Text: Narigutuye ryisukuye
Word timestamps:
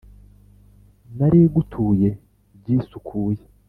Narigutuye 1.17 2.09
ryisukuye 2.57 3.43